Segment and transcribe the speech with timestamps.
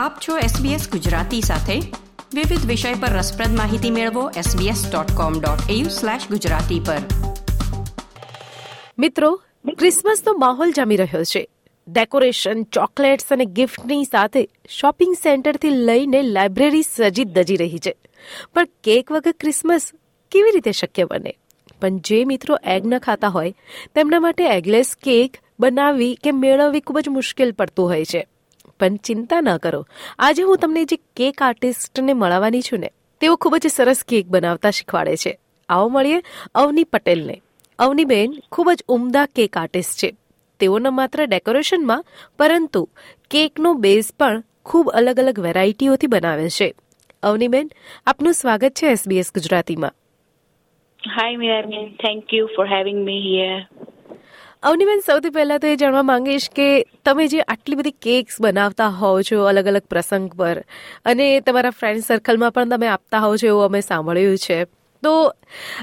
[0.00, 1.80] આપ છો SBS ગુજરાતી સાથે.
[2.34, 6.96] વિવિધ વિષય પર રસપ્રદ માહિતી મેળવો sbs.com.au/gujarati પર.
[8.98, 9.42] મિત્રો
[9.78, 11.48] ક્રિસમસનો માહોલ જામી રહ્યો છે.
[11.88, 17.96] ડેકોરેશન ચોકલેટ્સ અને ગિફ્ટની સાથે શોપિંગ સેન્ટરથી લઈને લાઇબ્રેરી સજી દજી રહી છે.
[18.54, 19.90] પણ કેક વગર ક્રિસમસ
[20.30, 21.34] કેવી રીતે શક્ય બને?
[21.80, 23.54] પણ જે મિત્રો એગ ન ખાતા હોય,
[23.94, 28.26] તેમના માટે એગલેસ કેક બનાવવી કે મેળવવી ખૂબ જ મુશ્કેલ પડતું હોય છે.
[28.80, 29.86] પણ ચિંતા ન કરો.
[30.18, 32.90] આજે હું તમને જે કેક આર્ટિસ્ટને મળવાની છું ને
[33.20, 35.38] તેઓ ખૂબ જ સરસ કેક બનાવતા શીખવાડે છે.
[35.68, 36.22] આવો મળીએ
[36.54, 37.42] અવની પટેલને.
[37.78, 40.16] અવનીબેન ખૂબ જ ઉમદા કેક આર્ટિસ્ટ છે.
[40.60, 42.04] તેઓ ન માત્ર ડેકોરેશનમાં
[42.38, 42.88] પરંતુ
[43.30, 46.74] કેકનો બેઝ પણ ખૂબ અલગ અલગ વેરાયટીઓથી બનાવે છે.
[47.22, 47.70] અવનીબેન
[48.06, 49.94] આપનું સ્વાગત છે એસબીએસ ગુજરાતીમાં.
[51.06, 51.86] Hi, Miramin.
[51.86, 53.89] Thank you for having me here.
[54.62, 56.64] Avniben સૌથી પહેલા તો એ જાણવા માંગીશ કે
[57.08, 60.58] તમે જે આટલી બધી કેક્સ બનાવતા હોવ છો અલગ અલગ પ્રસંગ પર
[61.12, 64.58] અને તમારા ફ્રેન્ડ સર્કલમાં પણ તમે આપતા હોવ છો એવું અમે સાંભળ્યું છે.
[65.02, 65.12] તો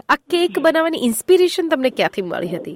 [0.09, 2.75] આ કેક બનાવવાની ઇન્સ્પિરેશન તમને ક્યાંથી મળી હતી?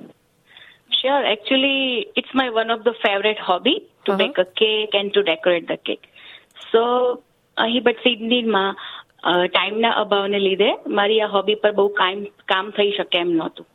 [1.00, 1.84] Sure actually
[2.22, 5.84] it's my one of the favourite hobby to make a cake and to decorate the
[5.90, 6.10] cake
[6.72, 6.84] so
[7.58, 8.82] અહીં બટ સિડનીમાં
[9.48, 13.71] ટાઈમના અભાવને લીધે મારી આ હોબી પર બહુ કામ કામ થઈ શકે એમ નહોતું.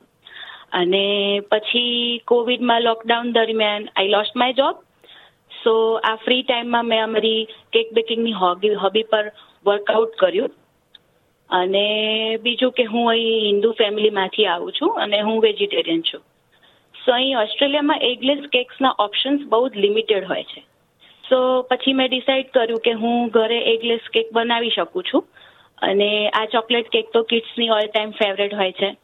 [0.73, 4.77] અને પછી કોવિડમાં લોકડાઉન દરમિયાન I lost my job
[5.65, 9.33] so આ ફ્રી ટાઈમમાં મેં અમારી કેક બેકિંગની હોબી હોબી પર
[9.67, 10.51] વર્કઆઉટ કર્યું.
[11.51, 16.21] અને બીજું કે હું અહીં હિન્દુ ફેમિલીમાંથી આવું છું અને હું વેજીટેરિયન છું.
[17.07, 20.61] સો અહીં ઓસ્ટ્રેલિયામાં એગલેસ કેક્સના ઓપ્શન્સ બહુ જ લિમિટેડ હોય છે.
[21.29, 25.25] સો પછી મેં ડિસાઇડ કર્યું કે હું ઘરે એગલેસ કેક બનાવી શકું છું.
[25.79, 28.97] અને આ ચોકલેટ કેક તો કિડ્સની ઓલ ટાઈમ ફેવરેટ હોય છે.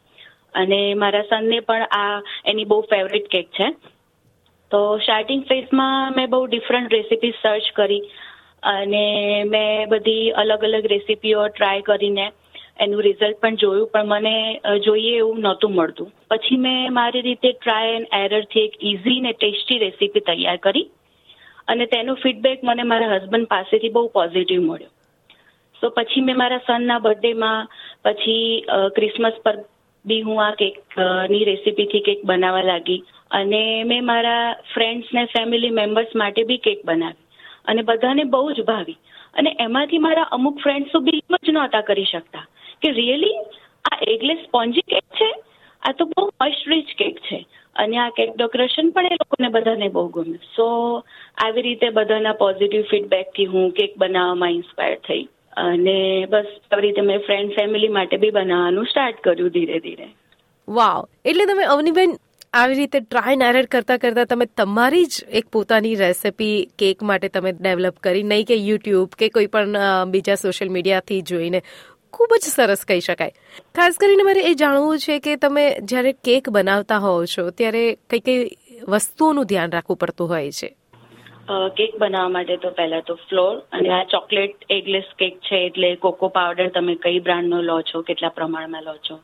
[0.55, 3.69] અને મારા સનને પણ આ એની બહુ ફેવરેટ કેક છે.
[4.71, 8.05] તો સ્ટાર્ટિંગ ફેઝમાં મેં બહુ ડિફરન્ટ રેસીપી સર્ચ કરી
[8.71, 9.05] અને
[9.51, 12.27] મેં બધી અલગ અલગ રેસીપીઓ ટ્રાય કરીને
[12.79, 14.35] એનું રિઝલ્ટ પણ જોયું, પણ મને
[14.87, 16.09] જોઈએ એવું નહોતું મળતું.
[16.31, 20.87] પછી મેં મારી રીતે ટ્રાય એન્ડ એરરથી એક ઇઝી ને ટેસ્ટી રેસીપી તૈયાર કરી
[21.69, 24.93] અને તેનો ફીડબેક મને મારા હસબન્ડ પાસેથી બહુ પોઝિટિવ મળ્યો.
[25.83, 27.71] તો પછી મેં મારા સનના બર્થડેમાં
[28.05, 28.65] પછી
[28.97, 29.57] ક્રિસમસ પર
[30.07, 33.03] બી હું આ કેક અ, ની રેસિપીથી કેક બનાવવા લાગી.
[33.31, 37.27] અને મેં મારા ફ્રેન્ડ્સ ને ફેમિલી મેમ્બર્સ માટે બી કેક બનાવી.
[37.65, 38.97] અને બધાને બહુ જ ભાવી.
[39.35, 42.47] અને એમાંથી મારા અમુક ફ્રેન્ડ્સ તો બિલકુલ જ નહોતા કરી શકતા.
[42.83, 43.35] કે રિયલી
[43.85, 45.33] આ એગલેસ સ્પોન્જી કેક છે?
[45.83, 47.47] આ તો બહુ મોઇસ્ટ રીચ કેક છે.
[47.77, 50.39] અને આ કેક ડેકોરેશન પણ એ લોકોને બધાને બહુ ગમ્યું.
[50.57, 50.99] સો
[51.45, 55.29] આવી રીતે બધાના પોઝિટિવ ફીડબેકથી હું કેક બનાવવામાં ઇન્સ્પાયર થઈ.
[55.57, 60.09] અને બસ આવી રીતે મેં ફ્રેન્ડ ફેમિલી માટે બી બનાવવાનું સ્ટાર્ટ કર્યું ધીરે ધીરે.
[60.69, 62.13] વાવ એટલે તમે અવનીબેન
[62.53, 67.29] આવી રીતે ટ્રાય એન્ડ એરર કરતા કરતા તમે તમારી જ એક પોતાની રેસિપી કેક માટે
[67.29, 69.77] તમે ડેવલપ કરી, નહીં કે યુટ્યુબ કે કોઈ પણ
[70.11, 71.63] બીજા સોશિયલ મીડિયાથી જોઈને.
[72.13, 73.33] ખૂબ જ સરસ કહી શકાય.
[73.75, 78.21] ખાસ કરીને મારે એ જાણવું છે કે તમે જ્યારે કેક બનાવતા હોવ છો ત્યારે કઈ
[78.21, 78.51] કઈ
[78.89, 80.77] વસ્તુઓનું ધ્યાન રાખવું પડતું હોય છે?
[81.51, 86.29] કેક બનાવવા માટે તો પહેલા તો ફ્લોર અને આ ચોકલેટ એગલેસ કેક છે એટલે કોકો
[86.29, 89.21] પાવડર તમે કઈ બ્રાન્ડનો લો છો કેટલા પ્રમાણમાં લો છો?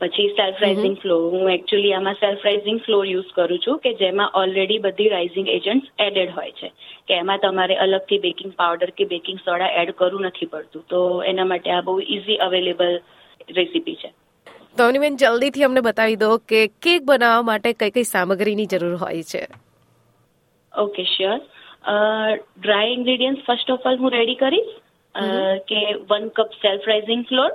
[0.00, 4.30] પછી સેલ્ફ રાઇઝિંગ ફ્લોર હું એકચ્યુઅલી આમાં સેલ્ફ રાઇઝિંગ ફ્લોર યુઝ કરું છું કે જેમાં
[4.34, 6.72] ઓલરેડી બધી રાઇઝિંગ એજન્ટ્સ એડેડ હોય છે.
[7.08, 10.86] કે એમાં તમારે અલગથી બેકિંગ પાવડર કે બેકિંગ સોડા એડ કરવું નથી પડતું.
[10.88, 13.00] તો એના માટે આ બહુ ઇઝી અવેલેબલ
[13.50, 14.12] રેસીપી છે.
[14.76, 19.22] તો અવનીબેન જલ્દીથી અમને બતાવી દો કે કેક બનાવવા માટે કઈ કઈ સામગ્રીની જરૂર હોય
[19.22, 19.69] છે.
[20.78, 21.40] Okay sure
[22.60, 24.64] dry ingredients first of all હું રેડી કરીશ.
[25.14, 25.20] અ,
[25.56, 27.48] કે one cup self raising flour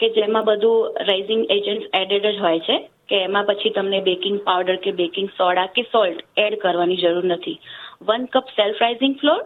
[0.00, 2.90] કે જેમાં બધું રાઇઝિંગ એજન્ટ એડેડ જ હોય છે.
[3.08, 7.60] કે એમાં પછી તમને બેકિંગ પાવડર કે બેકિંગ સોડા કે સોલ્ટ એડ કરવાની જરૂર નથી.
[8.02, 9.44] One cup self raising flour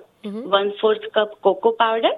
[0.48, 2.12] one fourth cup cocoa powder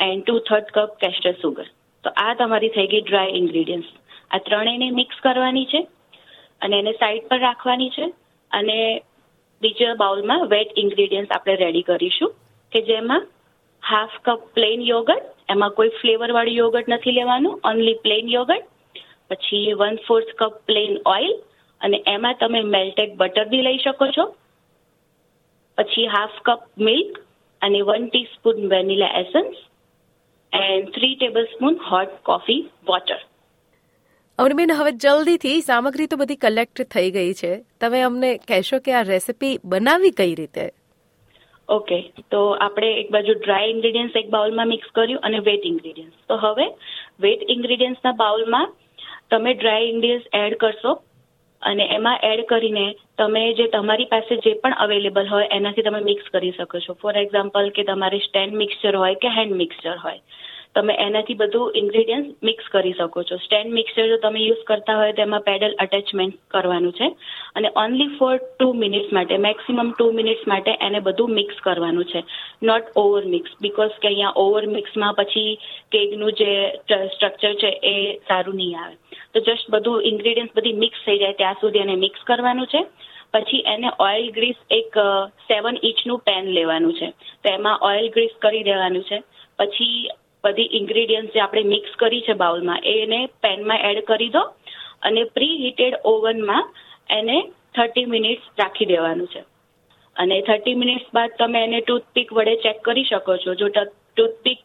[0.00, 1.64] and two third cup caster sugar
[2.04, 3.88] તો આ તમારી થઈ ગઈ ડ્રાય ઇન્ગ્રેડિયન્ટ્સ
[4.30, 5.86] આ ત્રણેયને મિક્સ કરવાની છે
[6.60, 8.12] અને એને સાઈડ પર રાખવાની છે.
[8.50, 9.02] અને
[9.64, 12.30] બીજા બાઉલમાં વેટ ઇન્ગ્રેડિયન્ટ્સ આપણે રેડી કરીશું,
[12.72, 13.26] કે જેમાં
[13.82, 18.70] હાફ કપ પ્લેન યોગર્ટ એમાં કોઈ ફ્લેવરવાળું યોગર્ટ નથી લેવાનું ઓનલી પ્લેન યોગર્ટ
[19.30, 21.34] પછી one fourth cup plain oil
[21.80, 24.24] અને એમાં તમે મેલ્ટેડ બટર બી લઈ શકો છો,
[25.78, 27.20] પછી હાફ કપ મિલ્ક
[27.62, 29.62] અને one teaspoon vanilla essence
[30.52, 31.14] and three
[31.54, 33.20] tablespoon hot coffee water
[34.38, 37.50] Avniben, હવે જલ્દીથી સામગ્રી તો બધી કલેક્ટ થઈ ગઈ છે.
[37.80, 40.64] તમે અમને કહેશો કે આ રેસિપી બનાવી કઈ રીતે?
[41.68, 41.98] ઓકે,
[42.30, 46.16] તો આપણે એક બાજુ ડ્રાય ઇન્ગ્રેડિયન્ટ્સ એક બાઉલમાં મિક્સ કર્યું અને વેટ ઇન્ગ્રેડિયન્ટ્સ.
[46.28, 46.66] તો હવે
[47.20, 48.72] વેટ ઇન્ગ્રેડિયન્ટ્સના બાઉલમાં
[49.30, 50.94] તમે ડ્રાય ઇન્ગ્રેડિયન્ટ્સ એડ કરશો
[51.62, 52.86] અને એમાં એડ કરીને
[53.18, 56.98] તમે જે તમારી પાસે જે પણ અવેલેબલ હોય એનાથી તમે મિક્સ કરી શકો છો.
[57.02, 60.20] ફોર એક્ઝામ્પલ કે તમારે સ્ટેન્ડ મિક્સચર હોય કે હેન્ડ મિક્સચર હોય.
[60.74, 63.36] તમે એનાથી બધું ઇન્ગ્રેડિયન્ટ મિક્સ કરી શકો છો.
[63.36, 67.08] સ્ટેન્ડ મિક્સર જો તમે યુઝ કરતા હોય તો એમાં પેડલ અટેચમેન્ટ કરવાનું છે.
[67.54, 72.24] અને ઓનલી ફોર ટુ મિનિટ્સ માટે મેક્સિમમ ટુ મિનિટ્સ માટે એને બધું મિક્સ કરવાનું છે.
[72.62, 75.58] નોટ ઓવર મિક્સ બીકોઝ કે અહીંયા ઓવર મિક્સમાં પછી
[75.92, 76.72] કેકનું જે
[77.14, 78.94] સ્ટ્રક્ચર છે એ સારું નહીં આવે.
[79.34, 82.86] તો જસ્ટ બધું ઇન્ગ્રેડિયન્ટ્સ બધી મિક્સ થઈ જાય ત્યાં સુધી એને મિક્સ કરવાનું છે.
[83.32, 84.98] પછી એને ઓઇલ ગ્રીસ એક
[85.40, 87.10] સેવન ઇંચનું પેન લેવાનું છે.
[87.10, 89.22] તો એમાં ઓઇલ ગ્રીસ કરી દેવાનું છે.
[89.58, 90.08] પછી
[90.44, 94.42] બધી ઇન્ગ્રેડિયન્ટ જે આપણે મિક્સ કરી છે બાઉલમાં, એને પેનમાં એડ કરી દો
[95.02, 96.70] અને પ્રી હીટેડ ઓવનમાં
[97.10, 97.36] એને
[97.74, 99.42] થર્ટી મિનિટ્સ રાખી દેવાનું છે.
[100.16, 103.54] અને થર્ટી મિનિટ્સ બાદ તમે એને ટૂથપીક વડે ચેક કરી શકો છો.
[103.54, 104.60] જો ટૂથપીક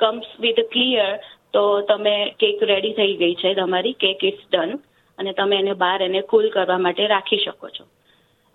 [0.00, 1.10] કમ્સ વિથ ક્લિયર
[1.52, 4.78] તો તમે કેક રેડી થઈ ગઈ છે, તમારી કેક ઇટ્સ ડન
[5.18, 7.84] અને તમે એને બહાર એને કુલ કરવા માટે રાખી શકો છો.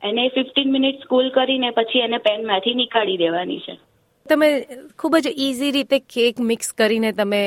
[0.01, 3.75] એને ફિફ્ટીન મિનિટ્સ કુલ કરીને પછી એને પેનમાંથી નીકાળી દેવાની છે.
[4.29, 4.49] તમે
[4.99, 7.41] ખૂબ જ ઇઝી રીતે કેક મિક્સ કરીને તમે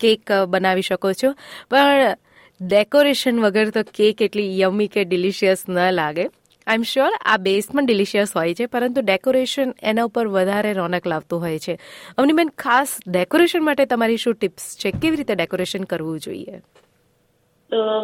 [0.00, 1.30] કેક બનાવી શકો છો.
[1.70, 2.16] પણ
[2.60, 6.26] ડેકોરેશન વગર તો કેક એટલી યમી કે ડિલિશિયસ ન લાગે.
[6.66, 11.06] આઈ એમ શ્યોર આ બેઝ પણ ડિલિશિયસ હોય છે, પરંતુ ડેકોરેશન એના ઉપર વધારે રોનક
[11.06, 11.78] લાવતું હોય છે.
[12.18, 14.90] અવનીબેન ખાસ ડેકોરેશન માટે તમારી શું ટિપ્સ છે?
[14.90, 16.58] કેવી રીતે ડેકોરેશન કરવું જોઈએ?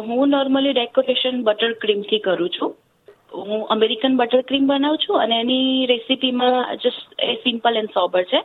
[0.07, 2.75] હું નોર્મલી ડેકોરેશન બટર ક્રીમથી કરું છું.
[3.47, 8.41] હું અમેરિકન બટર ક્રીમ બનાવું છું અને એની રેસીપીમાં just a simple and sober છે,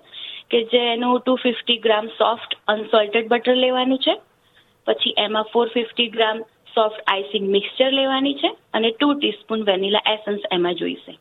[0.50, 4.14] કે જે એનું two fifty gram soft unsalted butter લેવાનું છે,
[4.86, 6.44] પછી એમાં four fifty gram
[6.74, 11.18] soft icing mixture લેવાની છે અને ટુ ટીસ્પૂન વેનીલા એસન્સ એમાં જોઈશે.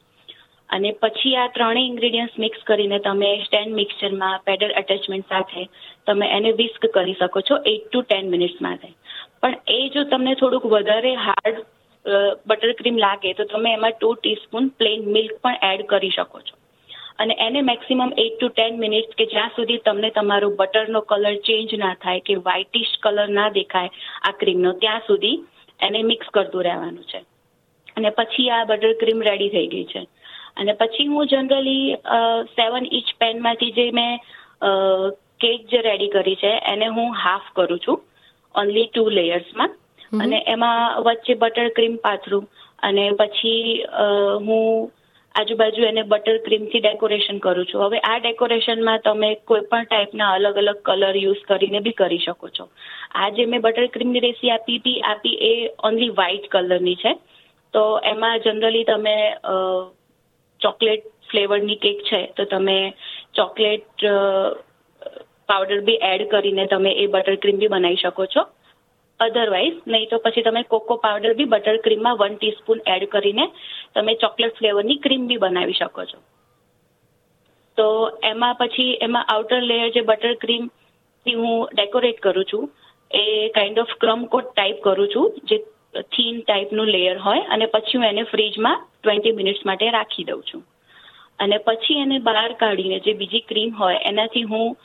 [0.69, 5.63] અને પછી આ ત્રણેય ઇન્ગ્રેડિયન્ટ્સ મિક્સ કરીને તમે સ્ટેન્ડ મિક્સચરમાં પેડલ એટેચમેન્ટ સાથે
[6.07, 8.89] તમે એને વિસ્ક કરી શકો છો એટ ટુ ટેન મિનિટ્સ માટે.
[9.41, 11.67] પણ એ જો તમને થોડુંક વધારે હાર્ડ
[12.05, 16.55] બટર ક્રીમ લાગે તો તમે એમાં ટુ ટીસ્પૂન પ્લેન મિલ્ક પણ એડ કરી શકો છો.
[17.19, 21.73] અને એને maximum eight to ten minutes કે જ્યાં સુધી તમને તમારો બટરનો કલર ચેન્જ
[21.81, 23.89] ના થાય કે વ્હાઇટિશ કલર ના દેખાય
[24.23, 25.37] આ ક્રીમનો, ત્યાં સુધી
[25.79, 27.21] એને મિક્સ કરતું રહેવાનું છે.
[27.97, 30.05] અને પછી આ બટર ક્રીમ રેડી થઈ ગઈ છે.
[30.57, 31.97] અને પછી હું જનરલી
[32.55, 34.11] સેવન ઇંચ પેનમાંથી જે મેં
[35.39, 37.99] કેક જે રેડી કરી છે, એને હું હાફ કરું છું
[38.55, 39.75] ઓનલી ટુ લેયર્સમાં
[40.13, 42.47] અને એમાં વચ્ચે બટર ક્રીમ પાથરું
[42.83, 43.59] અને પછી
[44.47, 44.63] હું
[45.35, 47.83] આજુબાજુ એને બટર ક્રીમથી ડેકોરેશન કરું છું.
[47.85, 52.49] હવે આ ડેકોરેશનમાં તમે કોઈ પણ ટાઈપના અલગ અલગ કલર યુઝ કરીને બી કરી શકો
[52.57, 52.65] છો.
[53.15, 55.53] આ જે મેં બટર ક્રીમની રેસી આપી હતી, આપી એ
[55.83, 57.13] ઓનલી વ્હાઇટ કલરની છે.
[57.73, 59.15] તો એમાં જનરલી તમે
[60.61, 62.77] ચોકલેટ ફ્લેવરની કેક છે, તો તમે
[63.35, 64.07] ચોકલેટ
[65.49, 68.43] પાવડર બી એડ કરીને તમે એ બટર ક્રીમ બી બનાવી શકો છો.
[69.19, 73.45] અધરવાઇઝ નહીં તો પછી તમે કોકો પાવડર બી બટર ક્રીમમાં વન ટીસ્પૂન એડ કરીને
[73.95, 76.19] તમે ચોકલેટ ફ્લેવરની ક્રીમ બી બનાવી શકો છો.
[77.77, 77.87] તો
[78.23, 82.69] એમાં પછી એમાં આઉટર લેયર જે બટર ક્રીમથી હું ડેકોરેટ કરું છું,
[83.11, 85.57] એ કાઇન્ડ ઓફ ક્રમ કોટ ટાઈપ કરું છું, જે
[86.15, 90.63] થીન ટાઈપનું લેયર હોય, અને પછી હું એને ફ્રીજમાં ટ્વેન્ટી મિનિટ્સ માટે રાખી દઉં છું.
[91.39, 94.75] અને પછી એને બહાર કાઢીને જે બીજી ક્રીમ હોય, એનાથી હું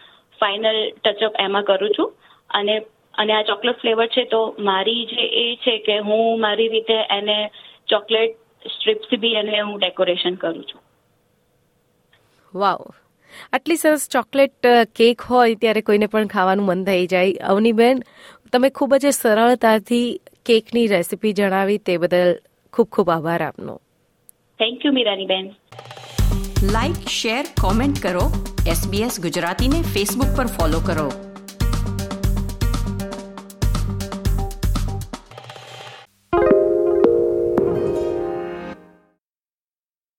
[0.41, 2.13] ફાઇનલ ટચઅપ એમાં કરું છું,
[2.51, 2.75] અને
[3.19, 7.51] અને આ ચોકલેટ ફ્લેવર છે તો મારી જે એ છે કે હું મારી રીતે એને
[7.89, 10.83] ચોકલેટ સ્ટ્રીપ્સ બી એને હું ડેકોરેશન કરું છું.
[12.55, 12.87] વાવ.
[13.53, 14.67] આટલી સરસ ચોકલેટ
[14.97, 17.33] કેક હોય ત્યારે કોઈને પણ ખાવાનું મન થઈ જાય.
[17.33, 18.03] અવનીબેન
[18.53, 22.39] તમે ખૂબ જ સરળતાથી કેકની રેસીપી જણાવી તે બદલ
[22.73, 23.77] ખૂબ ખૂબ આભાર આપનો.
[24.59, 25.47] Thank you Miraniben.
[26.73, 28.55] Like share comment કરો.
[28.69, 31.34] એસબીએસ ગુજરાતીને ફેસબુક પર ફોલો કરો.